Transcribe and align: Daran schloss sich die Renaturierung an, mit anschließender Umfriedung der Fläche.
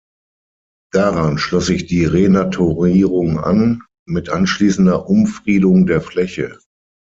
Daran 0.91 1.37
schloss 1.37 1.67
sich 1.67 1.85
die 1.85 2.05
Renaturierung 2.05 3.37
an, 3.39 3.83
mit 4.07 4.29
anschließender 4.29 5.07
Umfriedung 5.07 5.85
der 5.85 6.01
Fläche. 6.01 6.57